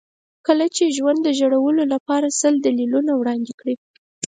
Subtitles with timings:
[0.47, 3.75] کله چې ژوند د ژړلو لپاره سل دلیلونه وړاندې کړي.